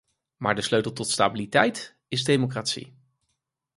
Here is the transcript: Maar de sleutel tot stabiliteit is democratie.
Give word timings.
Maar 0.37 0.55
de 0.55 0.61
sleutel 0.61 0.93
tot 0.93 1.09
stabiliteit 1.09 1.95
is 2.07 2.23
democratie. 2.23 2.93